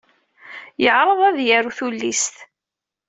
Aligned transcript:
Yeɛreḍ 0.83 1.19
ad 1.29 1.33
d-yaru 1.37 1.71
tullist. 1.77 2.35